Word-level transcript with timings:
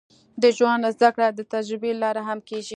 د 0.41 0.43
ژوند 0.57 0.81
زده 0.95 1.09
کړه 1.15 1.27
د 1.31 1.39
تجربې 1.53 1.91
له 1.93 1.99
لارې 2.03 2.21
هم 2.27 2.39
کېږي. 2.49 2.69